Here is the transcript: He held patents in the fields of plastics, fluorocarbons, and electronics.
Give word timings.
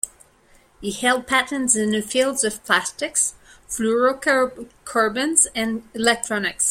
He 0.79 0.93
held 0.93 1.27
patents 1.27 1.75
in 1.75 1.91
the 1.91 2.01
fields 2.01 2.43
of 2.43 2.65
plastics, 2.65 3.35
fluorocarbons, 3.69 5.45
and 5.53 5.87
electronics. 5.93 6.59